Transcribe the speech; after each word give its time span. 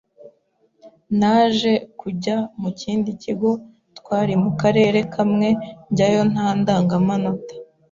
naje 1.19 1.71
kujya 1.99 2.35
mu 2.61 2.69
kindi 2.79 3.09
kigo 3.23 3.49
twari 3.97 4.33
mu 4.43 4.51
karere 4.61 4.99
kamwe 5.13 5.47
njyayo 5.91 6.21
nta 6.31 6.47
ndangamanota 6.59 7.53